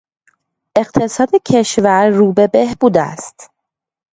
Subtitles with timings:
[0.77, 3.49] اقتصاد کشور رو به بهبود است.